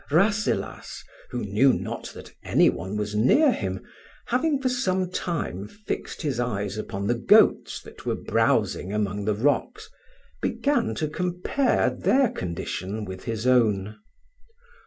[0.09, 3.85] Rasselas, who knew not that any one was near him,
[4.25, 9.35] having for some time fixed his eyes upon the goats that were browsing among the
[9.35, 9.91] rocks,
[10.41, 13.99] began to compare their condition with his own.